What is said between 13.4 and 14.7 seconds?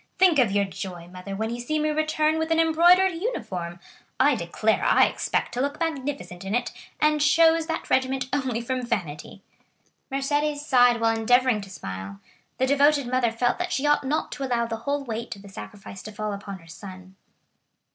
that she ought not to allow